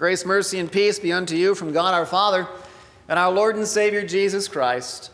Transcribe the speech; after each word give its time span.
Grace, 0.00 0.24
mercy, 0.24 0.58
and 0.58 0.72
peace 0.72 0.98
be 0.98 1.12
unto 1.12 1.36
you 1.36 1.54
from 1.54 1.74
God 1.74 1.92
our 1.92 2.06
Father 2.06 2.48
and 3.06 3.18
our 3.18 3.30
Lord 3.30 3.56
and 3.56 3.66
Savior 3.66 4.02
Jesus 4.02 4.48
Christ. 4.48 5.10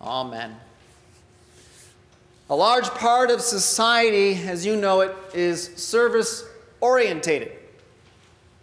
Amen. 0.00 0.54
A 2.48 2.54
large 2.54 2.88
part 2.90 3.32
of 3.32 3.40
society, 3.40 4.36
as 4.46 4.64
you 4.64 4.76
know 4.76 5.00
it, 5.00 5.16
is 5.34 5.64
service 5.74 6.44
orientated. 6.80 7.50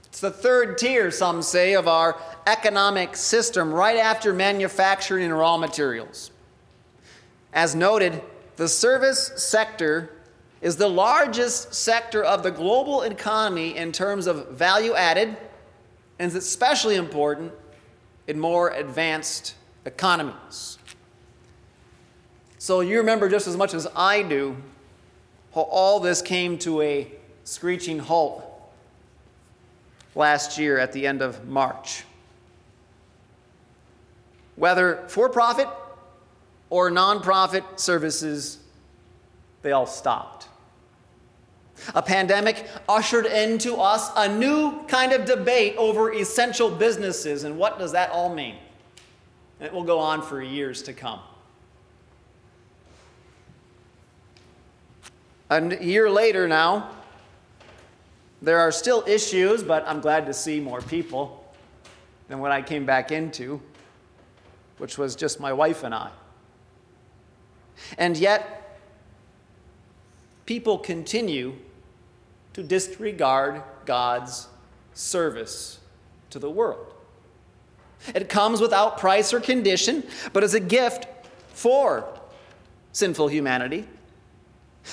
It's 0.05 0.21
the 0.21 0.31
third 0.31 0.77
tier, 0.77 1.11
some 1.11 1.41
say, 1.41 1.73
of 1.73 1.85
our 1.85 2.17
economic 2.47 3.17
system, 3.17 3.73
right 3.73 3.97
after 3.97 4.31
manufacturing 4.31 5.25
and 5.25 5.37
raw 5.37 5.57
materials. 5.57 6.31
As 7.51 7.75
noted, 7.75 8.21
the 8.55 8.69
service 8.69 9.33
sector 9.35 10.13
is 10.61 10.77
the 10.77 10.87
largest 10.87 11.73
sector 11.73 12.23
of 12.23 12.43
the 12.43 12.51
global 12.51 13.01
economy 13.01 13.75
in 13.75 13.91
terms 13.91 14.27
of 14.27 14.49
value 14.49 14.93
added, 14.93 15.35
and 16.19 16.27
is 16.27 16.35
especially 16.35 16.95
important 16.95 17.51
in 18.27 18.39
more 18.39 18.69
advanced 18.69 19.55
economies. 19.85 20.77
So 22.59 22.81
you 22.81 22.97
remember 22.97 23.27
just 23.27 23.47
as 23.47 23.57
much 23.57 23.73
as 23.73 23.87
I 23.95 24.21
do 24.21 24.55
how 25.55 25.61
all 25.61 25.99
this 25.99 26.21
came 26.21 26.57
to 26.59 26.81
a 26.81 27.11
screeching 27.43 27.99
halt 27.99 28.43
last 30.13 30.59
year 30.59 30.77
at 30.77 30.93
the 30.93 31.07
end 31.07 31.21
of 31.21 31.47
March. 31.47 32.03
Whether 34.55 35.03
for 35.07 35.27
profit 35.27 35.67
or 36.69 36.91
nonprofit 36.91 37.79
services, 37.79 38.59
they 39.63 39.71
all 39.71 39.87
stopped. 39.87 40.47
A 41.95 42.01
pandemic 42.01 42.67
ushered 42.87 43.25
into 43.25 43.75
us 43.75 44.11
a 44.15 44.27
new 44.27 44.83
kind 44.87 45.13
of 45.13 45.25
debate 45.25 45.75
over 45.77 46.13
essential 46.13 46.69
businesses 46.69 47.43
and 47.43 47.57
what 47.57 47.79
does 47.79 47.91
that 47.93 48.11
all 48.11 48.33
mean? 48.33 48.55
And 49.59 49.67
it 49.67 49.73
will 49.73 49.83
go 49.83 49.99
on 49.99 50.21
for 50.21 50.41
years 50.41 50.81
to 50.83 50.93
come. 50.93 51.19
A 55.49 55.83
year 55.83 56.09
later 56.09 56.47
now, 56.47 56.91
there 58.41 58.59
are 58.59 58.71
still 58.71 59.03
issues, 59.05 59.61
but 59.61 59.83
I'm 59.85 59.99
glad 59.99 60.25
to 60.27 60.33
see 60.33 60.59
more 60.59 60.81
people 60.81 61.43
than 62.27 62.39
what 62.39 62.51
I 62.51 62.61
came 62.61 62.85
back 62.85 63.11
into, 63.11 63.61
which 64.77 64.97
was 64.97 65.15
just 65.15 65.39
my 65.39 65.51
wife 65.51 65.83
and 65.83 65.93
I. 65.93 66.09
And 67.97 68.15
yet, 68.15 68.79
people 70.45 70.77
continue 70.77 71.55
to 72.53 72.63
disregard 72.63 73.63
God's 73.85 74.47
service 74.93 75.79
to 76.29 76.39
the 76.39 76.49
world. 76.49 76.93
It 78.13 78.29
comes 78.29 78.59
without 78.59 78.97
price 78.97 79.33
or 79.33 79.39
condition, 79.39 80.03
but 80.33 80.43
as 80.43 80.53
a 80.53 80.59
gift 80.59 81.07
for 81.49 82.07
sinful 82.91 83.27
humanity. 83.27 83.87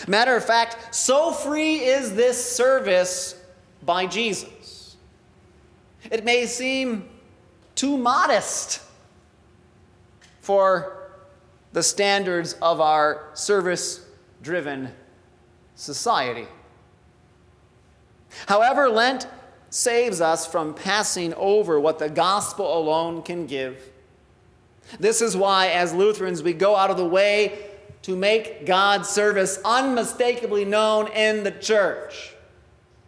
Matter 0.07 0.37
of 0.37 0.45
fact, 0.45 0.95
so 0.95 1.33
free 1.33 1.77
is 1.77 2.15
this 2.15 2.43
service 2.57 3.35
by 3.83 4.07
Jesus. 4.07 4.97
It 6.11 6.25
may 6.25 6.47
seem 6.47 7.09
too 7.75 7.97
modest 7.97 8.83
for 10.41 11.11
the 11.73 11.83
standards 11.83 12.55
of 12.55 12.81
our 12.81 13.31
service 13.35 14.07
driven 14.43 14.93
society. 15.75 16.47
However, 18.47 18.89
Lent 18.89 19.27
saves 19.71 20.21
us 20.21 20.47
from 20.47 20.75
passing 20.75 21.35
over 21.35 21.79
what 21.79 21.99
the 21.99 22.09
gospel 22.09 22.79
alone 22.79 23.23
can 23.23 23.47
give. 23.47 23.91
This 24.99 25.21
is 25.21 25.37
why, 25.37 25.69
as 25.69 25.93
Lutherans, 25.93 26.43
we 26.43 26.55
go 26.55 26.75
out 26.75 26.91
of 26.91 26.97
the 26.97 27.05
way 27.05 27.67
to 28.03 28.17
make 28.17 28.65
God's 28.65 29.09
service 29.09 29.61
unmistakably 29.65 30.65
known 30.65 31.09
in 31.09 31.45
the 31.45 31.51
church. 31.51 32.35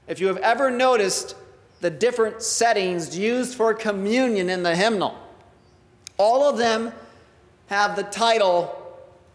If 0.06 0.20
you 0.20 0.26
have 0.26 0.36
ever 0.38 0.70
noticed 0.70 1.36
the 1.80 1.90
different 1.90 2.42
settings 2.42 3.16
used 3.16 3.54
for 3.54 3.72
communion 3.72 4.50
in 4.50 4.62
the 4.62 4.76
hymnal, 4.76 5.16
all 6.18 6.42
of 6.42 6.58
them 6.58 6.92
have 7.68 7.96
the 7.96 8.02
title, 8.02 8.76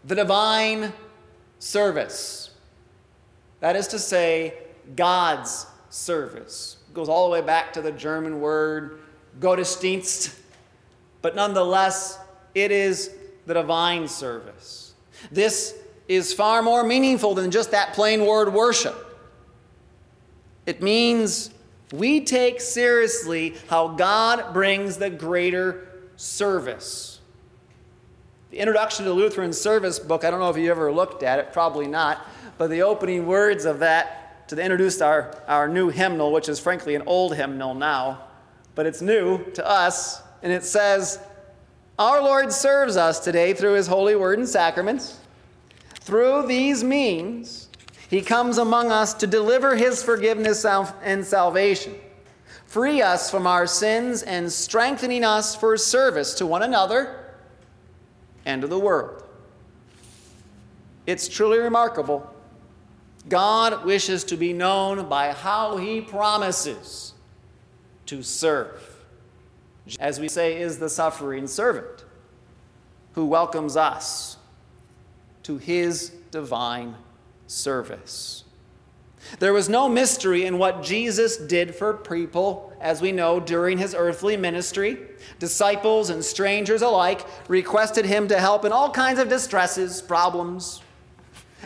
The 0.04 0.14
Divine 0.14 0.92
Service. 1.58 2.50
That 3.60 3.74
is 3.74 3.88
to 3.88 3.98
say, 3.98 4.54
God's 4.94 5.66
service. 5.96 6.76
It 6.88 6.94
goes 6.94 7.08
all 7.08 7.26
the 7.26 7.32
way 7.32 7.40
back 7.40 7.72
to 7.72 7.82
the 7.82 7.92
German 7.92 8.40
word 8.40 9.00
Gottesdienst, 9.40 10.34
but 11.22 11.34
nonetheless, 11.34 12.18
it 12.54 12.70
is 12.70 13.10
the 13.46 13.54
divine 13.54 14.06
service. 14.06 14.94
This 15.30 15.74
is 16.08 16.32
far 16.32 16.62
more 16.62 16.84
meaningful 16.84 17.34
than 17.34 17.50
just 17.50 17.70
that 17.72 17.94
plain 17.94 18.26
word 18.26 18.52
worship. 18.52 19.02
It 20.66 20.82
means 20.82 21.50
we 21.92 22.20
take 22.20 22.60
seriously 22.60 23.54
how 23.68 23.88
God 23.88 24.52
brings 24.52 24.96
the 24.96 25.10
greater 25.10 25.88
service. 26.16 27.20
The 28.50 28.58
introduction 28.58 29.04
to 29.04 29.10
the 29.10 29.14
Lutheran 29.14 29.52
service 29.52 29.98
book, 29.98 30.24
I 30.24 30.30
don't 30.30 30.40
know 30.40 30.50
if 30.50 30.56
you 30.56 30.70
ever 30.70 30.92
looked 30.92 31.22
at 31.22 31.38
it, 31.38 31.52
probably 31.52 31.86
not, 31.86 32.26
but 32.58 32.70
the 32.70 32.82
opening 32.82 33.26
words 33.26 33.64
of 33.64 33.80
that 33.80 34.25
to 34.48 34.60
introduce 34.60 35.00
our, 35.00 35.34
our 35.48 35.68
new 35.68 35.88
hymnal, 35.88 36.32
which 36.32 36.48
is 36.48 36.60
frankly 36.60 36.94
an 36.94 37.02
old 37.06 37.34
hymnal 37.34 37.74
now, 37.74 38.22
but 38.74 38.86
it's 38.86 39.02
new 39.02 39.44
to 39.52 39.66
us. 39.66 40.22
And 40.42 40.52
it 40.52 40.64
says, 40.64 41.18
Our 41.98 42.22
Lord 42.22 42.52
serves 42.52 42.96
us 42.96 43.20
today 43.20 43.54
through 43.54 43.74
his 43.74 43.86
holy 43.86 44.14
word 44.14 44.38
and 44.38 44.48
sacraments. 44.48 45.18
Through 46.00 46.46
these 46.46 46.84
means, 46.84 47.68
he 48.08 48.22
comes 48.22 48.58
among 48.58 48.92
us 48.92 49.14
to 49.14 49.26
deliver 49.26 49.74
his 49.74 50.02
forgiveness 50.02 50.64
and 50.64 51.24
salvation, 51.24 51.94
free 52.66 53.02
us 53.02 53.30
from 53.30 53.46
our 53.46 53.66
sins, 53.66 54.22
and 54.22 54.52
strengthening 54.52 55.24
us 55.24 55.56
for 55.56 55.76
service 55.76 56.34
to 56.34 56.46
one 56.46 56.62
another 56.62 57.24
and 58.44 58.62
to 58.62 58.68
the 58.68 58.78
world. 58.78 59.24
It's 61.06 61.28
truly 61.28 61.58
remarkable 61.58 62.32
God 63.28 63.84
wishes 63.84 64.24
to 64.24 64.36
be 64.36 64.52
known 64.52 65.08
by 65.08 65.32
how 65.32 65.76
he 65.78 66.00
promises 66.00 67.14
to 68.06 68.22
serve. 68.22 69.04
As 69.98 70.20
we 70.20 70.28
say, 70.28 70.60
is 70.60 70.78
the 70.78 70.88
suffering 70.88 71.46
servant 71.46 72.04
who 73.12 73.26
welcomes 73.26 73.76
us 73.76 74.36
to 75.44 75.58
his 75.58 76.10
divine 76.30 76.96
service. 77.46 78.44
There 79.38 79.52
was 79.52 79.68
no 79.68 79.88
mystery 79.88 80.44
in 80.44 80.58
what 80.58 80.82
Jesus 80.82 81.36
did 81.36 81.74
for 81.74 81.94
people, 81.94 82.72
as 82.80 83.00
we 83.00 83.10
know, 83.10 83.40
during 83.40 83.78
his 83.78 83.94
earthly 83.94 84.36
ministry. 84.36 84.98
Disciples 85.38 86.10
and 86.10 86.24
strangers 86.24 86.82
alike 86.82 87.26
requested 87.48 88.04
him 88.04 88.28
to 88.28 88.38
help 88.38 88.64
in 88.64 88.72
all 88.72 88.90
kinds 88.90 89.18
of 89.18 89.28
distresses, 89.28 90.00
problems, 90.00 90.80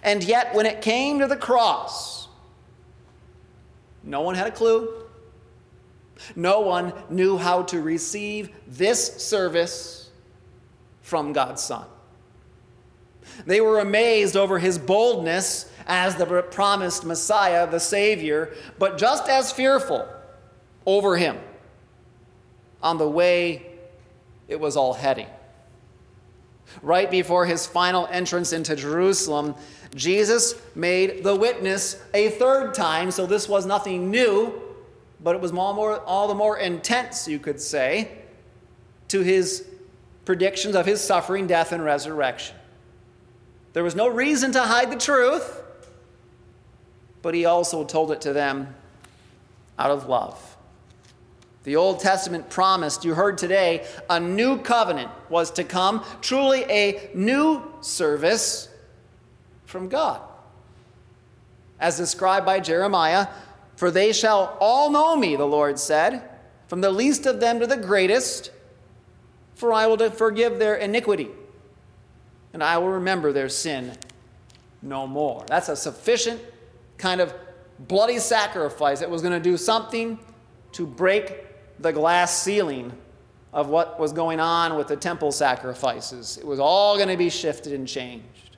and 0.03 0.25
yet, 0.25 0.55
when 0.55 0.67
it 0.67 0.83
came 0.83 1.19
to 1.19 1.27
the 1.27 1.37
cross, 1.37 2.29
no 4.03 4.23
one 4.23 4.35
had 4.35 4.47
a 4.47 4.51
clue. 4.51 4.89
No 6.37 6.61
one 6.61 6.93
knew 7.09 7.39
how 7.39 7.63
to 7.65 7.81
receive 7.81 8.51
this 8.67 9.23
service 9.23 10.11
from 11.03 11.33
God's 11.33 11.63
Son. 11.63 11.87
They 13.47 13.61
were 13.61 13.79
amazed 13.79 14.37
over 14.37 14.59
his 14.59 14.79
boldness 14.79 15.71
as 15.87 16.17
the 16.17 16.43
promised 16.51 17.05
Messiah, 17.05 17.69
the 17.71 17.81
Savior, 17.81 18.55
but 18.79 18.99
just 18.99 19.29
as 19.29 19.51
fearful 19.51 20.07
over 20.87 21.17
him 21.17 21.39
on 22.83 22.99
the 22.99 23.09
way 23.09 23.67
it 24.49 24.59
was 24.59 24.77
all 24.77 24.95
heading. 24.95 25.29
Right 26.83 27.11
before 27.11 27.47
his 27.47 27.67
final 27.67 28.07
entrance 28.11 28.53
into 28.53 28.77
Jerusalem, 28.77 29.55
Jesus 29.95 30.55
made 30.75 31.25
the 31.25 31.35
witness 31.35 32.01
a 32.15 32.31
third 32.31 32.75
time, 32.75 33.11
so 33.11 33.27
this 33.27 33.49
was 33.49 33.67
nothing 33.67 34.11
new, 34.11 34.61
but 35.23 35.35
it 35.35 35.41
was 35.41 35.53
all, 35.53 35.75
more, 35.75 36.01
all 36.01 36.29
the 36.29 36.35
more 36.35 36.59
intense, 36.59 37.27
you 37.27 37.39
could 37.39 37.61
say, 37.61 38.19
to 39.09 39.21
his 39.21 39.67
predictions 40.25 40.77
of 40.77 40.87
his 40.87 41.01
suffering, 41.01 41.47
death, 41.47 41.73
and 41.73 41.85
resurrection. 41.85 42.57
There 43.73 43.85
was 43.85 43.95
no 43.95 44.09
reason 44.09 44.53
to 44.53 44.61
hide 44.61 44.91
the 44.91 44.97
truth, 44.97 45.61
but 47.23 47.35
he 47.35 47.45
also 47.45 47.85
told 47.85 48.13
it 48.13 48.21
to 48.23 48.33
them 48.33 48.75
out 49.79 49.91
of 49.91 50.09
love. 50.09 50.57
The 51.63 51.77
Old 51.77 52.01
Testament 52.01 52.49
promised, 52.49 53.05
you 53.05 53.15
heard 53.15 53.37
today, 53.37 53.87
a 54.09 54.19
new 54.19 54.59
covenant 54.59 55.11
was 55.29 55.51
to 55.53 55.65
come, 55.65 56.05
truly 56.23 56.65
a 56.71 57.11
new 57.15 57.63
service 57.83 58.69
from 59.67 59.89
God. 59.89 60.23
As 61.79 61.99
described 61.99 62.47
by 62.47 62.61
Jeremiah, 62.61 63.29
for 63.77 63.91
they 63.91 64.13
shall 64.13 64.57
all 64.61 64.91
know 64.91 65.17
me, 65.17 65.37
the 65.37 65.47
Lord 65.47 65.79
said, 65.79 66.23
from 66.67 66.81
the 66.81 66.91
least 66.91 67.27
of 67.27 67.41
them 67.41 67.61
to 67.61 67.67
the 67.67 67.77
greatest, 67.77 68.53
for 69.55 69.73
I 69.73 69.87
will 69.87 70.11
forgive 70.11 70.59
their 70.59 70.77
iniquity, 70.77 71.29
and 72.55 72.65
I 72.65 72.79
will 72.79 72.91
remember 72.91 73.33
their 73.33 73.49
sin 73.51 73.93
no 74.81 75.07
more. 75.07 75.45
That's 75.47 75.69
a 75.69 75.77
sufficient 75.77 76.41
kind 76.97 77.21
of 77.21 77.35
bloody 77.79 78.19
sacrifice 78.19 79.01
that 79.01 79.11
was 79.11 79.21
going 79.21 79.35
to 79.35 79.41
do 79.41 79.57
something 79.57 80.19
to 80.73 80.87
break 80.87 81.50
the 81.81 81.93
glass 81.93 82.43
ceiling 82.43 82.93
of 83.53 83.69
what 83.69 83.99
was 83.99 84.13
going 84.13 84.39
on 84.39 84.77
with 84.77 84.89
the 84.89 84.97
temple 84.97 85.33
sacrifices. 85.33 86.39
It 86.39 86.47
was 86.47 86.61
all 86.61 86.97
going 86.97 87.09
to 87.09 87.17
be 87.17 87.31
shifted 87.31 87.73
and 87.73 87.89
changed. 87.89 88.57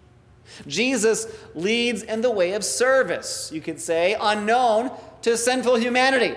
Jesus 0.67 1.27
leads 1.55 2.03
in 2.03 2.21
the 2.21 2.31
way 2.31 2.53
of 2.53 2.65
service, 2.65 3.51
you 3.53 3.61
could 3.61 3.81
say, 3.81 4.17
unknown 4.21 4.91
to 5.23 5.37
sinful 5.37 5.77
humanity. 5.77 6.37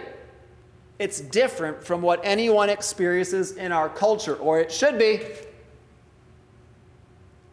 It's 0.99 1.19
different 1.19 1.83
from 1.83 2.01
what 2.01 2.21
anyone 2.23 2.69
experiences 2.69 3.51
in 3.51 3.73
our 3.73 3.89
culture, 3.89 4.35
or 4.35 4.59
it 4.59 4.71
should 4.71 4.97
be. 4.97 5.19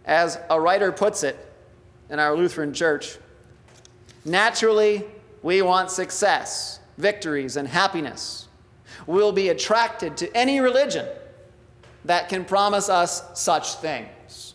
As 0.05 0.39
a 0.51 0.61
writer 0.61 0.93
puts 0.93 1.25
it 1.25 1.37
in 2.11 2.21
our 2.21 2.37
Lutheran 2.37 2.73
church, 2.73 3.19
naturally, 4.25 5.05
we 5.43 5.63
want 5.63 5.91
success, 5.91 6.79
victories, 6.99 7.57
and 7.57 7.67
happiness. 7.67 8.47
We'll 9.07 9.33
be 9.33 9.49
attracted 9.49 10.17
to 10.19 10.37
any 10.37 10.61
religion 10.61 11.07
that 12.05 12.29
can 12.29 12.45
promise 12.45 12.89
us 12.89 13.41
such 13.41 13.75
things. 13.77 14.55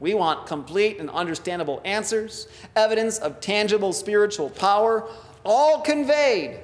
We 0.00 0.14
want 0.14 0.46
complete 0.46 0.98
and 0.98 1.10
understandable 1.10 1.80
answers, 1.84 2.46
evidence 2.76 3.18
of 3.18 3.40
tangible 3.40 3.92
spiritual 3.92 4.50
power, 4.50 5.08
all 5.44 5.80
conveyed 5.80 6.60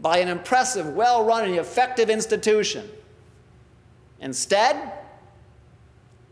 by 0.00 0.18
an 0.18 0.28
impressive, 0.28 0.94
well 0.94 1.24
run, 1.24 1.44
and 1.44 1.56
effective 1.56 2.08
institution. 2.08 2.88
Instead, 4.20 4.92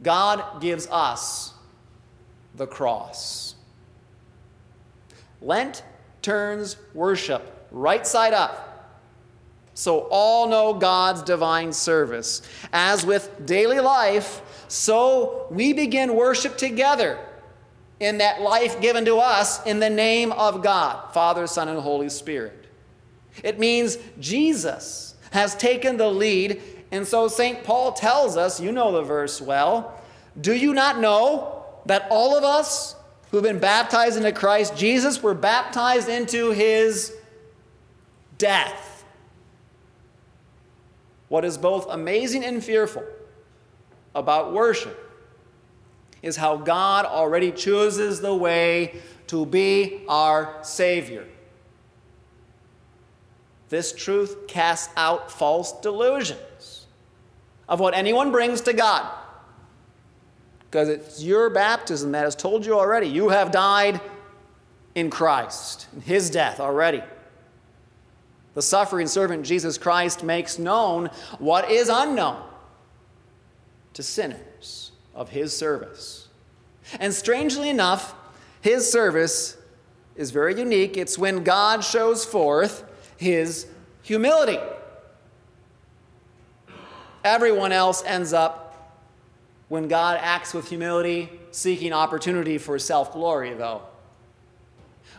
God 0.02 0.60
gives 0.60 0.86
us 0.90 1.52
the 2.54 2.66
cross. 2.66 3.54
Lent 5.40 5.82
turns 6.22 6.76
worship 6.94 7.66
right 7.70 8.06
side 8.06 8.32
up 8.32 8.71
so 9.82 10.06
all 10.10 10.48
know 10.48 10.74
God's 10.74 11.22
divine 11.22 11.72
service. 11.72 12.42
As 12.72 13.04
with 13.04 13.44
daily 13.44 13.80
life, 13.80 14.40
so 14.68 15.48
we 15.50 15.72
begin 15.72 16.14
worship 16.14 16.56
together 16.56 17.18
in 17.98 18.18
that 18.18 18.40
life 18.40 18.80
given 18.80 19.04
to 19.04 19.16
us 19.16 19.64
in 19.66 19.80
the 19.80 19.90
name 19.90 20.30
of 20.32 20.62
God, 20.62 21.12
Father, 21.12 21.46
Son, 21.46 21.68
and 21.68 21.80
Holy 21.80 22.08
Spirit. 22.08 22.66
It 23.42 23.58
means 23.58 23.98
Jesus 24.20 25.16
has 25.32 25.54
taken 25.56 25.96
the 25.96 26.08
lead, 26.08 26.62
and 26.92 27.06
so 27.06 27.26
St. 27.26 27.64
Paul 27.64 27.92
tells 27.92 28.36
us, 28.36 28.60
you 28.60 28.70
know 28.70 28.92
the 28.92 29.02
verse 29.02 29.40
well, 29.40 30.00
do 30.40 30.54
you 30.54 30.74
not 30.74 31.00
know 31.00 31.64
that 31.86 32.06
all 32.08 32.36
of 32.36 32.44
us 32.44 32.94
who've 33.30 33.42
been 33.42 33.58
baptized 33.58 34.16
into 34.16 34.30
Christ 34.30 34.76
Jesus 34.76 35.22
were 35.22 35.34
baptized 35.34 36.08
into 36.08 36.52
his 36.52 37.12
death? 38.38 38.91
What 41.32 41.46
is 41.46 41.56
both 41.56 41.86
amazing 41.88 42.44
and 42.44 42.62
fearful 42.62 43.04
about 44.14 44.52
worship 44.52 44.98
is 46.20 46.36
how 46.36 46.58
God 46.58 47.06
already 47.06 47.50
chooses 47.50 48.20
the 48.20 48.34
way 48.34 49.00
to 49.28 49.46
be 49.46 50.04
our 50.10 50.58
Savior. 50.60 51.26
This 53.70 53.94
truth 53.94 54.46
casts 54.46 54.92
out 54.94 55.32
false 55.32 55.72
delusions 55.80 56.86
of 57.66 57.80
what 57.80 57.94
anyone 57.94 58.30
brings 58.30 58.60
to 58.60 58.74
God. 58.74 59.10
Because 60.70 60.90
it's 60.90 61.22
your 61.22 61.48
baptism 61.48 62.12
that 62.12 62.24
has 62.24 62.36
told 62.36 62.66
you 62.66 62.78
already 62.78 63.06
you 63.06 63.30
have 63.30 63.50
died 63.50 64.02
in 64.94 65.08
Christ, 65.08 65.88
in 65.94 66.02
His 66.02 66.28
death 66.28 66.60
already. 66.60 67.02
The 68.54 68.62
suffering 68.62 69.06
servant 69.06 69.46
Jesus 69.46 69.78
Christ 69.78 70.22
makes 70.22 70.58
known 70.58 71.10
what 71.38 71.70
is 71.70 71.88
unknown 71.88 72.42
to 73.94 74.02
sinners 74.02 74.92
of 75.14 75.30
His 75.30 75.56
service. 75.56 76.28
And 77.00 77.14
strangely 77.14 77.70
enough, 77.70 78.14
His 78.60 78.90
service 78.90 79.56
is 80.16 80.30
very 80.30 80.58
unique. 80.58 80.96
It's 80.96 81.18
when 81.18 81.44
God 81.44 81.82
shows 81.84 82.24
forth 82.24 82.84
his 83.16 83.66
humility. 84.02 84.58
Everyone 87.24 87.72
else 87.72 88.02
ends 88.04 88.32
up, 88.32 88.68
when 89.68 89.88
God 89.88 90.18
acts 90.20 90.52
with 90.52 90.68
humility, 90.68 91.30
seeking 91.50 91.92
opportunity 91.92 92.58
for 92.58 92.78
self 92.78 93.12
glory, 93.12 93.54
though. 93.54 93.82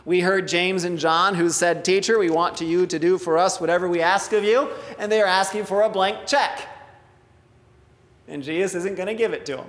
We 0.04 0.20
heard 0.20 0.48
James 0.48 0.84
and 0.84 0.98
John 0.98 1.34
who 1.34 1.48
said, 1.48 1.84
Teacher, 1.84 2.18
we 2.18 2.30
want 2.30 2.58
to 2.58 2.64
you 2.64 2.86
to 2.86 2.98
do 2.98 3.16
for 3.16 3.38
us 3.38 3.60
whatever 3.60 3.88
we 3.88 4.02
ask 4.02 4.32
of 4.32 4.44
you, 4.44 4.70
and 4.98 5.10
they 5.10 5.20
are 5.22 5.26
asking 5.26 5.64
for 5.64 5.82
a 5.82 5.88
blank 5.88 6.26
check. 6.26 6.68
And 8.28 8.42
Jesus 8.42 8.74
isn't 8.74 8.96
going 8.96 9.08
to 9.08 9.14
give 9.14 9.32
it 9.32 9.46
to 9.46 9.56
them. 9.56 9.66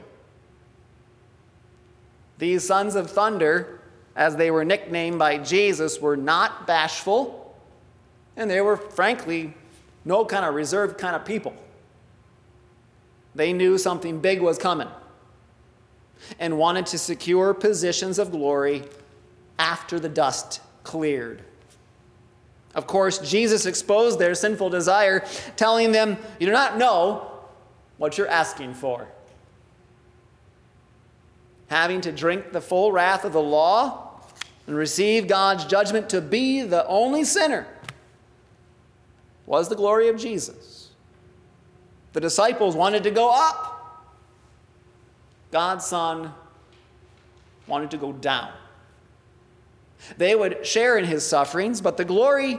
These 2.38 2.66
sons 2.66 2.96
of 2.96 3.10
thunder, 3.10 3.80
as 4.16 4.36
they 4.36 4.52
were 4.52 4.66
nicknamed 4.66 5.20
by 5.20 5.38
Jesus, 5.38 6.00
were 6.02 6.18
not 6.18 6.68
bashful 6.68 7.46
and 8.38 8.50
they 8.50 8.62
were, 8.62 8.78
frankly, 8.78 9.54
no 10.04 10.26
kind 10.26 10.46
of 10.46 10.54
reserved 10.54 10.98
kind 10.98 11.16
of 11.16 11.26
people. 11.26 11.54
They 13.34 13.54
knew 13.54 13.78
something 13.78 14.20
big 14.20 14.42
was 14.42 14.58
coming 14.58 14.88
and 16.40 16.58
wanted 16.58 16.86
to 16.88 16.98
secure 16.98 17.54
positions 17.54 18.20
of 18.20 18.32
glory 18.32 18.84
after 19.58 20.00
the 20.00 20.10
dust 20.10 20.62
cleared. 20.84 21.44
Of 22.74 22.88
course, 22.88 23.20
Jesus 23.20 23.66
exposed 23.66 24.20
their 24.20 24.36
sinful 24.36 24.70
desire, 24.70 25.26
telling 25.56 25.94
them, 25.94 26.18
You 26.40 26.48
do 26.48 26.52
not 26.52 26.78
know 26.78 27.32
what 27.98 28.18
you're 28.18 28.28
asking 28.28 28.74
for. 28.74 29.08
Having 31.68 32.02
to 32.02 32.12
drink 32.12 32.52
the 32.52 32.62
full 32.62 32.92
wrath 32.92 33.24
of 33.24 33.34
the 33.34 33.42
law 33.42 34.20
and 34.68 34.76
receive 34.76 35.28
God's 35.28 35.66
judgment 35.66 36.10
to 36.10 36.22
be 36.22 36.62
the 36.62 36.86
only 36.88 37.24
sinner 37.24 37.66
was 39.46 39.70
the 39.70 39.76
glory 39.76 40.10
of 40.10 40.18
Jesus. 40.18 40.90
The 42.14 42.20
disciples 42.20 42.76
wanted 42.76 43.04
to 43.04 43.12
go 43.12 43.30
up, 43.34 44.06
God's 45.52 45.86
Son 45.86 46.34
wanted 47.68 47.92
to 47.92 47.98
go 47.98 48.12
down. 48.12 48.52
They 50.18 50.36
would 50.36 50.66
share 50.66 50.98
in 50.98 51.06
his 51.06 51.26
sufferings, 51.26 51.82
but 51.82 51.98
the 51.98 52.06
glory 52.06 52.58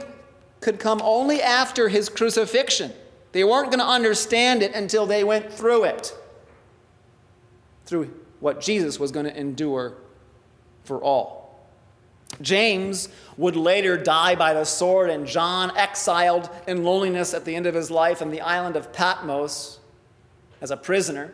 could 0.61 0.79
come 0.79 1.01
only 1.03 1.41
after 1.41 1.89
his 1.89 2.09
crucifixion. 2.09 2.91
They 3.31 3.43
weren't 3.43 3.67
going 3.67 3.79
to 3.79 3.85
understand 3.85 4.63
it 4.63 4.73
until 4.73 5.05
they 5.05 5.23
went 5.23 5.51
through 5.51 5.85
it, 5.85 6.15
through 7.85 8.13
what 8.39 8.61
Jesus 8.61 8.99
was 8.99 9.11
going 9.11 9.25
to 9.25 9.37
endure 9.37 9.93
for 10.83 11.01
all. 11.03 11.59
James 12.41 13.09
would 13.37 13.55
later 13.55 13.97
die 13.97 14.35
by 14.35 14.53
the 14.53 14.63
sword, 14.65 15.09
and 15.09 15.25
John 15.25 15.75
exiled 15.77 16.49
in 16.67 16.83
loneliness 16.83 17.33
at 17.33 17.45
the 17.45 17.55
end 17.55 17.65
of 17.65 17.73
his 17.73 17.89
life 17.89 18.21
on 18.21 18.31
the 18.31 18.41
island 18.41 18.75
of 18.75 18.93
Patmos 18.93 19.79
as 20.61 20.71
a 20.71 20.77
prisoner. 20.77 21.33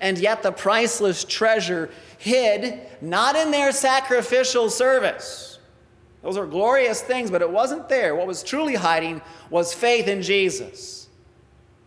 And 0.00 0.18
yet, 0.18 0.42
the 0.42 0.52
priceless 0.52 1.24
treasure 1.24 1.90
hid 2.18 2.80
not 3.00 3.36
in 3.36 3.50
their 3.50 3.70
sacrificial 3.72 4.70
service. 4.70 5.58
Those 6.22 6.38
are 6.38 6.46
glorious 6.46 7.02
things, 7.02 7.30
but 7.30 7.42
it 7.42 7.50
wasn't 7.50 7.88
there. 7.90 8.16
What 8.16 8.26
was 8.26 8.42
truly 8.42 8.74
hiding 8.74 9.20
was 9.50 9.74
faith 9.74 10.08
in 10.08 10.22
Jesus, 10.22 11.08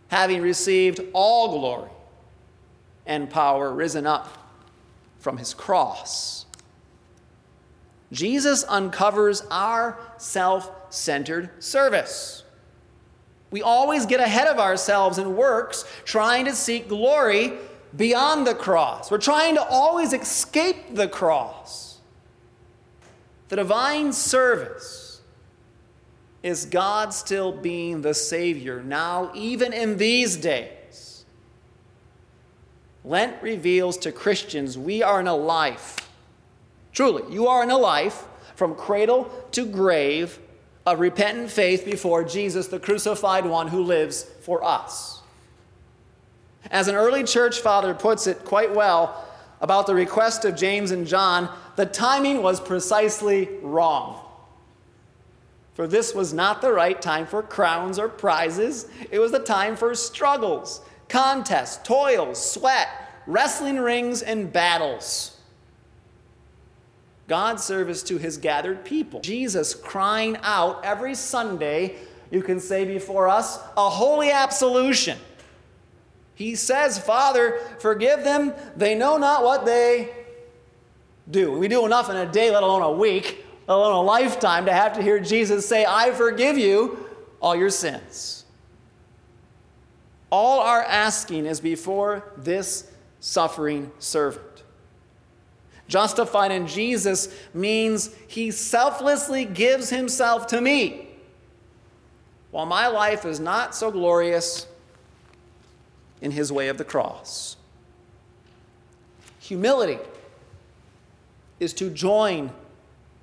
having 0.08 0.42
received 0.42 1.00
all 1.12 1.58
glory 1.58 1.90
and 3.04 3.28
power 3.28 3.74
risen 3.74 4.06
up 4.06 4.28
from 5.18 5.38
his 5.38 5.54
cross. 5.54 6.46
Jesus 8.12 8.64
uncovers 8.68 9.42
our 9.50 9.98
self 10.18 10.70
centered 10.90 11.50
service. 11.62 12.44
We 13.50 13.62
always 13.62 14.06
get 14.06 14.20
ahead 14.20 14.46
of 14.46 14.58
ourselves 14.58 15.18
in 15.18 15.36
works 15.36 15.84
trying 16.04 16.44
to 16.44 16.54
seek 16.54 16.88
glory 16.88 17.54
beyond 17.96 18.46
the 18.46 18.54
cross. 18.54 19.10
We're 19.10 19.18
trying 19.18 19.54
to 19.56 19.62
always 19.62 20.12
escape 20.12 20.94
the 20.94 21.08
cross. 21.08 21.98
The 23.48 23.56
divine 23.56 24.12
service 24.12 25.22
is 26.42 26.66
God 26.66 27.12
still 27.14 27.52
being 27.52 28.02
the 28.02 28.14
Savior 28.14 28.82
now, 28.82 29.30
even 29.34 29.72
in 29.72 29.96
these 29.96 30.36
days. 30.36 31.24
Lent 33.04 33.42
reveals 33.42 33.96
to 33.98 34.12
Christians 34.12 34.76
we 34.76 35.02
are 35.02 35.20
in 35.20 35.26
a 35.26 35.34
life 35.34 36.08
Truly, 36.98 37.32
you 37.32 37.46
are 37.46 37.62
in 37.62 37.70
a 37.70 37.78
life 37.78 38.24
from 38.56 38.74
cradle 38.74 39.30
to 39.52 39.64
grave 39.64 40.40
of 40.84 40.98
repentant 40.98 41.48
faith 41.48 41.84
before 41.84 42.24
Jesus, 42.24 42.66
the 42.66 42.80
crucified 42.80 43.46
one 43.46 43.68
who 43.68 43.84
lives 43.84 44.24
for 44.40 44.64
us. 44.64 45.22
As 46.70 46.88
an 46.88 46.94
early 46.94 47.24
church 47.24 47.60
father 47.60 47.94
puts 47.94 48.26
it 48.26 48.44
quite 48.44 48.74
well 48.74 49.24
about 49.60 49.86
the 49.86 49.94
request 49.94 50.44
of 50.44 50.56
James 50.56 50.90
and 50.90 51.06
John, 51.06 51.54
the 51.76 51.86
timing 51.86 52.42
was 52.42 52.60
precisely 52.60 53.48
wrong. 53.62 54.24
For 55.74 55.86
this 55.86 56.14
was 56.14 56.32
not 56.32 56.60
the 56.60 56.72
right 56.72 57.00
time 57.00 57.26
for 57.26 57.42
crowns 57.42 57.98
or 57.98 58.08
prizes. 58.08 58.88
It 59.10 59.20
was 59.20 59.30
the 59.30 59.38
time 59.38 59.76
for 59.76 59.94
struggles, 59.94 60.80
contests, 61.08 61.86
toils, 61.86 62.52
sweat, 62.52 62.88
wrestling 63.26 63.78
rings, 63.78 64.22
and 64.22 64.52
battles. 64.52 65.36
God's 67.28 67.62
service 67.62 68.02
to 68.04 68.18
his 68.18 68.38
gathered 68.38 68.84
people. 68.84 69.20
Jesus 69.20 69.74
crying 69.74 70.36
out 70.42 70.84
every 70.84 71.14
Sunday, 71.14 71.96
you 72.30 72.42
can 72.42 72.58
say 72.58 72.84
before 72.84 73.28
us, 73.28 73.60
a 73.76 73.88
holy 73.88 74.30
absolution. 74.30 75.18
He 76.38 76.54
says, 76.54 77.00
Father, 77.00 77.58
forgive 77.80 78.22
them. 78.22 78.54
They 78.76 78.94
know 78.94 79.18
not 79.18 79.42
what 79.42 79.66
they 79.66 80.14
do. 81.28 81.58
We 81.58 81.66
do 81.66 81.84
enough 81.84 82.08
in 82.10 82.14
a 82.14 82.30
day, 82.30 82.52
let 82.52 82.62
alone 82.62 82.82
a 82.82 82.92
week, 82.92 83.44
let 83.66 83.74
alone 83.74 83.96
a 83.96 84.02
lifetime, 84.02 84.66
to 84.66 84.72
have 84.72 84.92
to 84.92 85.02
hear 85.02 85.18
Jesus 85.18 85.68
say, 85.68 85.84
I 85.84 86.12
forgive 86.12 86.56
you 86.56 87.04
all 87.40 87.56
your 87.56 87.70
sins. 87.70 88.44
All 90.30 90.60
our 90.60 90.80
asking 90.80 91.44
is 91.44 91.58
before 91.58 92.32
this 92.36 92.88
suffering 93.18 93.90
servant. 93.98 94.62
Justified 95.88 96.52
in 96.52 96.68
Jesus 96.68 97.34
means 97.52 98.14
he 98.28 98.52
selflessly 98.52 99.44
gives 99.44 99.90
himself 99.90 100.46
to 100.48 100.60
me. 100.60 101.08
While 102.52 102.66
my 102.66 102.86
life 102.86 103.24
is 103.24 103.40
not 103.40 103.74
so 103.74 103.90
glorious 103.90 104.67
in 106.20 106.32
his 106.32 106.50
way 106.52 106.68
of 106.68 106.78
the 106.78 106.84
cross. 106.84 107.56
Humility 109.40 109.98
is 111.60 111.72
to 111.74 111.90
join 111.90 112.50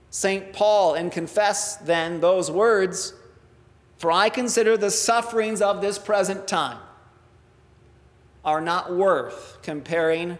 St. 0.09 0.53
Paul 0.53 0.93
and 0.93 1.11
confess 1.11 1.75
then 1.75 2.21
those 2.21 2.49
words 2.49 3.13
For 3.97 4.11
I 4.11 4.29
consider 4.29 4.77
the 4.77 4.91
sufferings 4.91 5.61
of 5.61 5.81
this 5.81 5.97
present 5.97 6.47
time 6.47 6.79
are 8.43 8.61
not 8.61 8.95
worth 8.95 9.59
comparing 9.61 10.37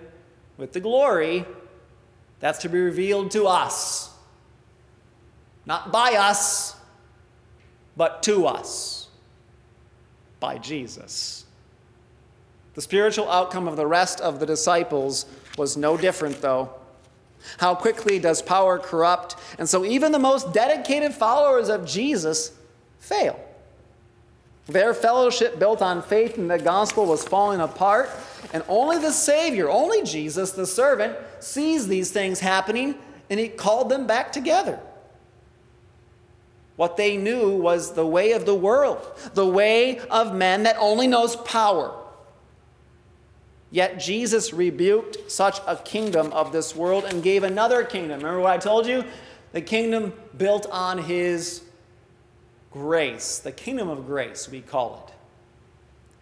with 0.58 0.74
the 0.74 0.80
glory 0.80 1.46
that's 2.40 2.60
to 2.60 2.70
be 2.70 2.80
revealed 2.80 3.32
to 3.32 3.48
us. 3.48 4.12
Not 5.66 5.92
by 5.92 6.12
us, 6.14 6.76
but 7.98 8.22
to 8.24 8.46
us. 8.46 9.08
By 10.40 10.58
Jesus. 10.58 11.45
The 12.76 12.82
spiritual 12.82 13.30
outcome 13.30 13.68
of 13.68 13.78
the 13.78 13.88
rest 13.88 14.22
of 14.22 14.40
the 14.40 14.46
disciples 14.46 15.26
was 15.58 15.78
no 15.78 15.98
different, 15.98 16.42
though. 16.42 16.70
How 17.58 17.74
quickly 17.74 18.20
does 18.20 18.42
power 18.42 18.78
corrupt? 18.78 19.36
And 19.58 19.68
so, 19.68 19.86
even 19.86 20.12
the 20.12 20.20
most 20.20 20.54
dedicated 20.54 21.14
followers 21.14 21.70
of 21.70 21.86
Jesus 21.86 22.52
fail. 23.00 23.40
Their 24.68 24.94
fellowship 24.94 25.60
built 25.60 25.82
on 25.82 26.02
faith 26.02 26.38
in 26.38 26.48
the 26.48 26.58
gospel 26.58 27.06
was 27.06 27.24
falling 27.24 27.62
apart, 27.62 28.10
and 28.52 28.64
only 28.68 28.98
the 28.98 29.12
Savior, 29.12 29.70
only 29.70 30.04
Jesus, 30.04 30.52
the 30.52 30.66
servant, 30.66 31.16
sees 31.40 31.88
these 31.88 32.12
things 32.12 32.40
happening, 32.40 32.96
and 33.30 33.40
he 33.40 33.48
called 33.48 33.90
them 33.90 34.08
back 34.08 34.32
together. 34.32 34.80
What 36.76 36.98
they 36.98 37.16
knew 37.16 37.56
was 37.56 37.94
the 37.94 38.06
way 38.06 38.34
of 38.34 38.46
the 38.46 38.56
world, 38.56 39.00
the 39.34 39.46
way 39.46 40.00
of 40.10 40.36
men 40.36 40.64
that 40.64 40.76
only 40.80 41.08
knows 41.08 41.36
power. 41.38 41.94
Yet 43.76 44.00
Jesus 44.00 44.54
rebuked 44.54 45.30
such 45.30 45.60
a 45.68 45.76
kingdom 45.76 46.32
of 46.32 46.54
this 46.54 46.74
world 46.74 47.04
and 47.04 47.22
gave 47.22 47.44
another 47.44 47.84
kingdom. 47.84 48.20
Remember 48.22 48.40
what 48.40 48.54
I 48.54 48.58
told 48.58 48.88
you? 48.88 49.04
The 49.52 49.60
kingdom 49.60 50.14
built 50.38 50.66
on 50.72 50.98
his 50.98 51.62
grace, 52.72 53.40
the 53.40 53.52
kingdom 53.52 53.90
of 53.90 54.06
grace, 54.06 54.48
we 54.48 54.62
call 54.62 55.06
it. 55.06 55.14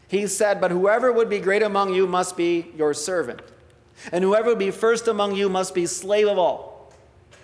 He 0.07 0.25
said, 0.25 0.59
But 0.59 0.71
whoever 0.71 1.11
would 1.11 1.29
be 1.29 1.37
great 1.37 1.61
among 1.61 1.93
you 1.93 2.07
must 2.07 2.35
be 2.35 2.71
your 2.75 2.95
servant, 2.95 3.43
and 4.11 4.23
whoever 4.23 4.49
would 4.49 4.57
be 4.57 4.71
first 4.71 5.07
among 5.07 5.35
you 5.35 5.47
must 5.47 5.75
be 5.75 5.85
slave 5.85 6.27
of 6.27 6.39
all. 6.39 6.91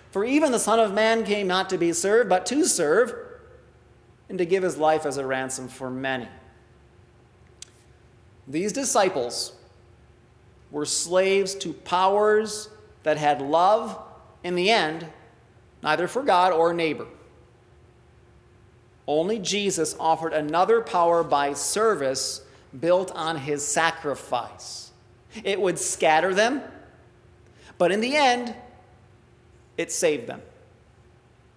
For 0.09 0.25
even 0.25 0.51
the 0.51 0.57
Son 0.57 0.79
of 0.79 0.91
Man 0.91 1.23
came 1.23 1.45
not 1.45 1.69
to 1.69 1.77
be 1.77 1.93
served, 1.93 2.29
but 2.29 2.47
to 2.47 2.65
serve, 2.65 3.13
and 4.27 4.39
to 4.39 4.45
give 4.47 4.63
his 4.63 4.75
life 4.75 5.05
as 5.05 5.17
a 5.17 5.27
ransom 5.27 5.67
for 5.67 5.91
many. 5.91 6.27
These 8.47 8.73
disciples 8.73 9.53
were 10.71 10.85
slaves 10.85 11.55
to 11.55 11.73
powers 11.73 12.69
that 13.03 13.17
had 13.17 13.41
love, 13.41 13.97
in 14.43 14.55
the 14.55 14.69
end, 14.69 15.07
neither 15.81 16.07
for 16.07 16.21
God 16.21 16.53
or 16.53 16.73
neighbor. 16.73 17.07
Only 19.07 19.39
Jesus 19.39 19.95
offered 19.99 20.33
another 20.33 20.81
power 20.81 21.23
by 21.23 21.53
service 21.53 22.43
built 22.79 23.11
on 23.11 23.37
his 23.37 23.65
sacrifice. 23.65 24.91
It 25.43 25.59
would 25.59 25.79
scatter 25.79 26.33
them, 26.33 26.61
but 27.77 27.91
in 27.91 28.01
the 28.01 28.15
end, 28.15 28.53
it 29.77 29.91
saved 29.91 30.27
them. 30.27 30.41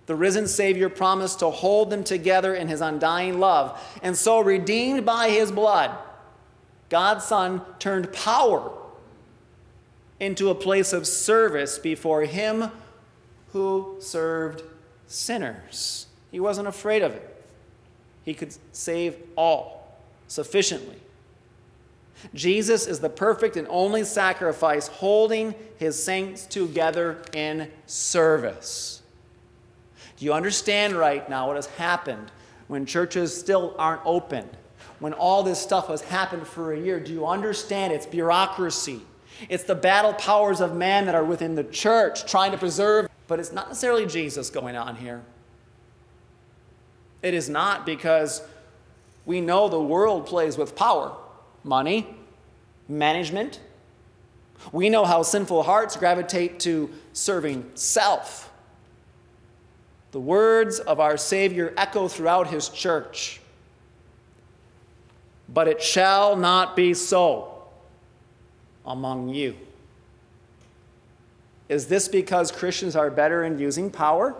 The 0.06 0.14
risen 0.14 0.46
Savior 0.46 0.88
promised 0.88 1.40
to 1.40 1.50
hold 1.50 1.90
them 1.90 2.04
together 2.04 2.54
in 2.54 2.68
his 2.68 2.80
undying 2.80 3.38
love. 3.38 3.80
And 4.02 4.16
so, 4.16 4.40
redeemed 4.40 5.04
by 5.04 5.30
his 5.30 5.52
blood, 5.52 5.96
God's 6.88 7.24
Son 7.24 7.62
turned 7.78 8.12
power 8.12 8.72
into 10.22 10.50
a 10.50 10.54
place 10.54 10.92
of 10.92 11.04
service 11.04 11.80
before 11.80 12.22
him 12.22 12.70
who 13.52 13.96
served 13.98 14.62
sinners. 15.08 16.06
He 16.30 16.38
wasn't 16.38 16.68
afraid 16.68 17.02
of 17.02 17.12
it. 17.12 17.44
He 18.24 18.32
could 18.32 18.54
save 18.70 19.16
all 19.34 19.98
sufficiently. 20.28 21.00
Jesus 22.34 22.86
is 22.86 23.00
the 23.00 23.08
perfect 23.08 23.56
and 23.56 23.66
only 23.68 24.04
sacrifice 24.04 24.86
holding 24.86 25.56
his 25.76 26.00
saints 26.00 26.46
together 26.46 27.20
in 27.34 27.68
service. 27.86 29.02
Do 30.18 30.24
you 30.24 30.32
understand 30.34 30.94
right 30.94 31.28
now 31.28 31.48
what 31.48 31.56
has 31.56 31.66
happened 31.66 32.30
when 32.68 32.86
churches 32.86 33.36
still 33.36 33.74
aren't 33.76 34.02
open? 34.04 34.48
When 35.00 35.14
all 35.14 35.42
this 35.42 35.58
stuff 35.58 35.88
has 35.88 36.00
happened 36.00 36.46
for 36.46 36.72
a 36.72 36.78
year, 36.78 37.00
do 37.00 37.12
you 37.12 37.26
understand 37.26 37.92
it's 37.92 38.06
bureaucracy? 38.06 39.00
It's 39.48 39.64
the 39.64 39.74
battle 39.74 40.12
powers 40.14 40.60
of 40.60 40.74
man 40.74 41.06
that 41.06 41.14
are 41.14 41.24
within 41.24 41.54
the 41.54 41.64
church 41.64 42.30
trying 42.30 42.52
to 42.52 42.58
preserve, 42.58 43.08
but 43.26 43.40
it's 43.40 43.52
not 43.52 43.68
necessarily 43.68 44.06
Jesus 44.06 44.50
going 44.50 44.76
on 44.76 44.96
here. 44.96 45.22
It 47.22 47.34
is 47.34 47.48
not 47.48 47.86
because 47.86 48.42
we 49.24 49.40
know 49.40 49.68
the 49.68 49.80
world 49.80 50.26
plays 50.26 50.58
with 50.58 50.74
power, 50.74 51.16
money, 51.62 52.14
management. 52.88 53.60
We 54.72 54.88
know 54.88 55.04
how 55.04 55.22
sinful 55.22 55.62
hearts 55.62 55.96
gravitate 55.96 56.60
to 56.60 56.90
serving 57.12 57.70
self. 57.74 58.52
The 60.10 60.20
words 60.20 60.78
of 60.78 61.00
our 61.00 61.16
Savior 61.16 61.72
echo 61.76 62.08
throughout 62.08 62.48
his 62.48 62.68
church. 62.68 63.40
But 65.48 65.68
it 65.68 65.82
shall 65.82 66.36
not 66.36 66.76
be 66.76 66.94
so 66.94 67.51
among 68.84 69.28
you. 69.28 69.56
Is 71.68 71.86
this 71.86 72.08
because 72.08 72.50
Christians 72.52 72.96
are 72.96 73.10
better 73.10 73.44
in 73.44 73.58
using 73.58 73.90
power? 73.90 74.34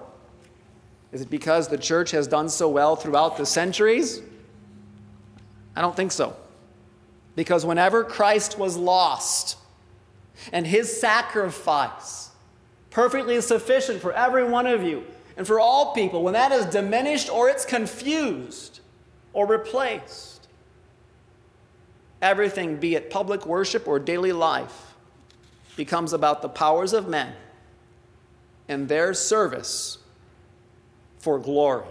Is 1.13 1.21
it 1.21 1.31
because 1.31 1.69
the 1.69 1.79
church 1.79 2.11
has 2.11 2.27
done 2.27 2.49
so 2.49 2.69
well 2.69 2.97
throughout 2.97 3.37
the 3.37 3.47
centuries? 3.47 4.23
I 5.77 5.81
don't 5.81 5.97
think 5.97 6.13
so. 6.13 6.37
Because 7.37 7.65
whenever 7.65 8.05
Christ 8.05 8.59
was 8.59 8.77
lost 8.77 9.57
and 10.53 10.67
his 10.67 11.01
sacrifice, 11.01 12.31
perfectly 12.91 13.41
sufficient 13.41 14.01
for 14.01 14.13
every 14.13 14.45
one 14.45 14.67
of 14.67 14.83
you 14.83 15.05
and 15.37 15.47
for 15.47 15.61
all 15.61 15.95
people, 15.95 16.23
when 16.23 16.35
that 16.35 16.53
is 16.53 16.67
diminished 16.67 17.31
or 17.31 17.49
it's 17.49 17.65
confused 17.65 18.81
or 19.33 19.47
replaced, 19.47 20.32
everything, 22.23 22.77
be 22.77 22.95
it 22.95 23.11
public 23.11 23.45
worship 23.45 23.87
or 23.87 23.99
daily 23.99 24.33
life, 24.33 24.95
becomes 25.77 26.13
about 26.13 26.41
the 26.41 26.49
powers 26.49 26.93
of 26.93 27.09
men 27.09 27.35
and 28.69 28.89
their 28.89 29.13
service 29.13 29.99
for 31.19 31.39
glory. 31.39 31.87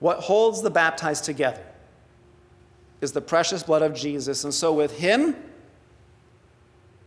What 0.00 0.20
holds 0.20 0.62
the 0.62 0.70
baptized 0.70 1.24
together 1.24 1.62
is 3.00 3.12
the 3.12 3.20
precious 3.20 3.62
blood 3.62 3.82
of 3.82 3.94
Jesus. 3.94 4.44
And 4.44 4.52
so 4.52 4.72
with 4.72 4.98
him 4.98 5.36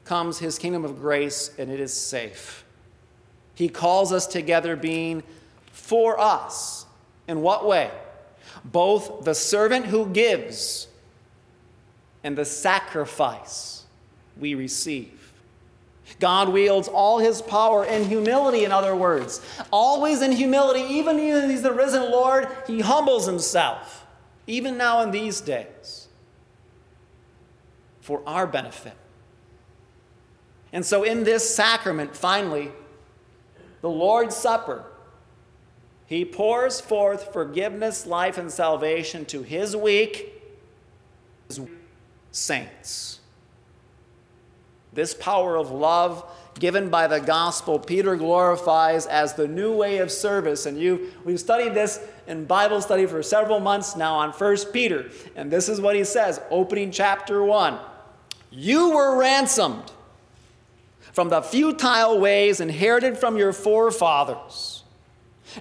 comes 0.06 0.40
his 0.40 0.58
kingdom 0.58 0.86
of 0.86 1.00
grace, 1.00 1.52
and 1.58 1.70
it 1.70 1.80
is 1.80 1.94
safe. 1.94 2.66
He 3.54 3.70
calls 3.70 4.12
us 4.12 4.26
together 4.26 4.76
being 4.76 5.22
for 5.72 6.20
us. 6.20 6.86
In 7.28 7.42
what 7.42 7.68
way? 7.68 7.92
Both 8.64 9.24
the 9.24 9.36
servant 9.36 9.86
who 9.86 10.08
gives 10.08 10.88
and 12.24 12.38
the 12.38 12.46
sacrifice 12.46 13.84
we 14.38 14.56
receive. 14.56 15.20
God 16.20 16.50
wields 16.50 16.88
all 16.88 17.20
his 17.20 17.42
power 17.42 17.86
in 17.86 18.06
humility, 18.06 18.66
in 18.66 18.72
other 18.72 18.96
words. 18.96 19.42
Always 19.72 20.22
in 20.22 20.32
humility, 20.32 20.82
even 20.82 21.18
when 21.18 21.50
he's 21.50 21.62
the 21.62 21.72
risen 21.72 22.12
Lord, 22.12 22.48
he 22.66 22.82
humbles 22.82 23.26
himself, 23.26 24.06
even 24.48 24.78
now 24.78 25.02
in 25.02 25.12
these 25.12 25.40
days, 25.40 26.08
for 28.02 28.22
our 28.26 28.48
benefit. 28.48 28.96
And 30.74 30.86
so, 30.86 31.04
in 31.04 31.24
this 31.24 31.54
sacrament, 31.54 32.16
finally, 32.16 32.72
the 33.82 33.90
Lord's 33.90 34.36
Supper, 34.36 34.86
he 36.10 36.26
pours 36.26 36.82
forth 36.82 37.32
forgiveness, 37.32 38.08
life, 38.08 38.40
and 38.40 38.52
salvation 38.52 39.26
to 39.26 39.44
his 39.44 39.76
weak 39.76 40.34
saints. 42.32 43.20
This 44.92 45.14
power 45.14 45.56
of 45.56 45.70
love 45.70 46.26
given 46.58 46.90
by 46.90 47.06
the 47.06 47.20
gospel, 47.20 47.78
Peter 47.78 48.16
glorifies 48.16 49.06
as 49.06 49.36
the 49.36 49.48
new 49.48 49.72
way 49.72 50.00
of 50.00 50.12
service. 50.12 50.66
And 50.66 50.80
you, 50.80 51.12
we've 51.24 51.40
studied 51.40 51.76
this 51.76 52.00
in 52.26 52.46
Bible 52.46 52.82
study 52.82 53.06
for 53.06 53.22
several 53.22 53.60
months 53.60 53.96
now 53.96 54.16
on 54.16 54.32
1 54.32 54.58
Peter. 54.74 55.12
And 55.36 55.52
this 55.52 55.70
is 55.70 55.80
what 55.80 55.96
he 55.96 56.04
says, 56.04 56.42
opening 56.50 56.90
chapter 56.90 57.44
1. 57.44 57.78
You 58.50 58.96
were 58.96 59.16
ransomed 59.16 59.92
from 61.14 61.30
the 61.30 61.44
futile 61.44 62.20
ways 62.20 62.60
inherited 62.60 63.16
from 63.16 63.38
your 63.38 63.54
forefathers, 63.54 64.79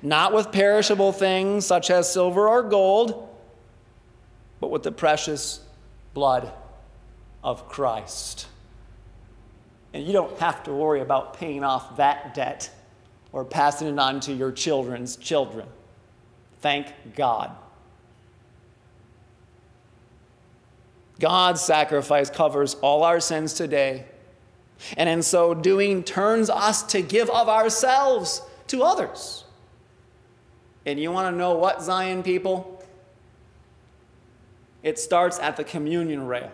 not 0.03 0.33
with 0.33 0.53
perishable 0.53 1.13
things 1.13 1.67
such 1.67 1.91
as 1.91 2.13
silver 2.13 2.49
or 2.49 2.63
gold, 2.63 3.29
but 4.61 4.71
with 4.71 4.83
the 4.83 4.93
precious 4.93 5.61
blood 6.15 6.53
of 7.43 7.69
Christ. 7.69 8.47
And 9.95 10.07
you 10.07 10.13
don't 10.13 10.37
have 10.39 10.63
to 10.65 10.73
worry 10.73 11.01
about 11.01 11.35
paying 11.35 11.65
off 11.65 11.97
that 11.97 12.35
debt 12.35 12.71
or 13.33 13.45
passing 13.45 13.89
it 13.89 13.99
on 13.99 14.21
to 14.21 14.33
your 14.33 14.53
children's 14.53 15.17
children. 15.17 15.67
Thank 16.61 16.89
God. 17.15 17.51
God's 21.21 21.61
sacrifice 21.61 22.31
covers 22.31 22.75
all 22.77 23.03
our 23.03 23.21
sins 23.21 23.55
today, 23.55 24.05
and 24.97 25.09
in 25.09 25.23
so 25.23 25.53
doing, 25.53 26.05
turns 26.05 26.49
us 26.49 26.83
to 26.85 27.03
give 27.03 27.29
of 27.31 27.49
ourselves 27.49 28.43
to 28.69 28.83
others. 28.83 29.45
And 30.89 30.99
you 30.99 31.13
want 31.13 31.31
to 31.31 31.39
know 31.39 31.53
what, 31.53 31.83
Zion 31.83 32.23
people? 32.23 32.83
It 34.83 34.99
starts 34.99 35.39
at 35.39 35.59
the 35.59 35.63
communion 35.63 36.27
rail. 36.27 36.51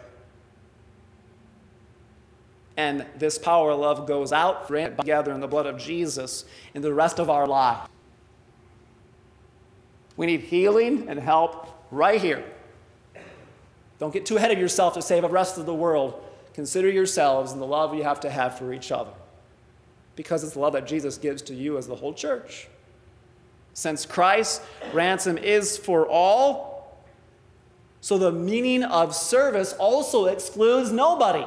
And 2.77 3.07
this 3.17 3.39
power 3.39 3.71
of 3.71 3.79
love 3.79 4.09
goes 4.09 4.33
out 4.33 4.67
together 4.67 5.31
in 5.31 5.39
the 5.39 5.47
blood 5.47 5.67
of 5.67 5.79
Jesus 5.79 6.47
in 6.75 6.83
the 6.83 6.93
rest 6.93 7.21
of 7.21 7.31
our 7.31 7.47
life. 7.47 7.89
We 10.17 10.27
need 10.27 10.41
healing 10.41 11.09
and 11.09 11.21
help 11.21 11.69
right 11.93 12.21
here. 12.21 12.45
Don't 14.01 14.13
get 14.13 14.27
too 14.27 14.37
ahead 14.37 14.51
of 14.51 14.59
yourself 14.59 14.95
to 14.95 15.03
save 15.03 15.23
the 15.23 15.29
rest 15.29 15.59
of 15.59 15.67
the 15.67 15.75
world. 15.75 16.21
Consider 16.55 16.91
yourselves 16.91 17.53
and 17.53 17.63
the 17.63 17.67
love 17.67 17.95
you 17.95 18.03
have 18.03 18.19
to 18.19 18.31
have 18.31 18.59
for 18.59 18.73
each 18.73 18.91
other. 18.91 19.13
Because 20.17 20.43
it's 20.43 20.55
the 20.55 20.59
love 20.59 20.73
that 20.73 20.89
Jesus 20.89 21.19
gives 21.19 21.41
to 21.43 21.55
you 21.55 21.79
as 21.79 21.87
the 21.87 21.95
whole 21.95 22.13
church. 22.13 22.67
Since 23.75 24.07
Christ's 24.07 24.65
ransom 24.93 25.37
is 25.37 25.77
for 25.77 26.09
all, 26.09 27.05
so 28.01 28.19
the 28.19 28.33
meaning 28.33 28.85
of 28.85 29.15
service 29.15 29.73
also 29.75 30.27
excludes 30.27 30.93
nobody. 30.93 31.47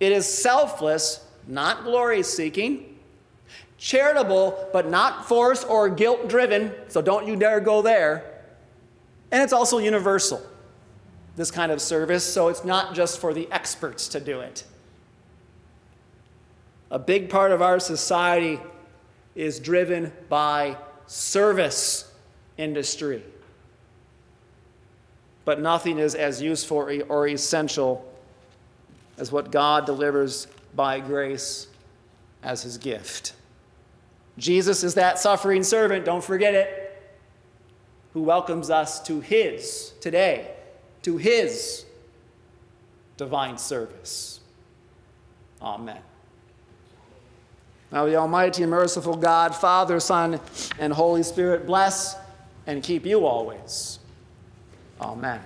It 0.00 0.12
is 0.12 0.26
selfless, 0.26 1.24
not 1.46 1.84
glory 1.84 2.22
seeking, 2.22 2.98
charitable, 3.78 4.68
but 4.72 4.88
not 4.90 5.26
forced 5.26 5.66
or 5.68 5.88
guilt 5.88 6.28
driven, 6.28 6.72
so 6.88 7.00
don't 7.00 7.26
you 7.26 7.36
dare 7.36 7.60
go 7.60 7.80
there. 7.82 8.42
And 9.32 9.42
it's 9.42 9.52
also 9.52 9.78
universal, 9.78 10.42
this 11.36 11.50
kind 11.50 11.72
of 11.72 11.80
service, 11.80 12.24
so 12.24 12.48
it's 12.48 12.64
not 12.64 12.94
just 12.94 13.18
for 13.18 13.32
the 13.32 13.50
experts 13.50 14.08
to 14.08 14.20
do 14.20 14.40
it. 14.40 14.64
A 16.90 16.98
big 16.98 17.30
part 17.30 17.52
of 17.52 17.62
our 17.62 17.78
society 17.78 18.60
is 19.34 19.58
driven 19.58 20.12
by 20.28 20.76
service 21.06 22.12
industry. 22.56 23.22
But 25.44 25.60
nothing 25.60 25.98
is 25.98 26.14
as 26.14 26.40
useful 26.40 26.88
or 27.08 27.26
essential 27.26 28.06
as 29.18 29.32
what 29.32 29.50
God 29.50 29.86
delivers 29.86 30.46
by 30.74 31.00
grace 31.00 31.66
as 32.42 32.62
his 32.62 32.78
gift. 32.78 33.34
Jesus 34.38 34.82
is 34.84 34.94
that 34.94 35.18
suffering 35.18 35.62
servant, 35.62 36.04
don't 36.04 36.24
forget 36.24 36.54
it, 36.54 37.02
who 38.12 38.22
welcomes 38.22 38.70
us 38.70 39.02
to 39.04 39.20
his 39.20 39.92
today, 40.00 40.52
to 41.02 41.16
his 41.16 41.84
divine 43.16 43.58
service. 43.58 44.40
Amen. 45.60 46.00
Now, 47.92 48.06
the 48.06 48.16
Almighty 48.16 48.62
and 48.62 48.70
merciful 48.70 49.16
God, 49.16 49.54
Father, 49.54 49.98
Son, 49.98 50.40
and 50.78 50.92
Holy 50.92 51.22
Spirit 51.22 51.66
bless 51.66 52.16
and 52.66 52.82
keep 52.82 53.04
you 53.04 53.26
always. 53.26 53.98
Amen. 55.00 55.40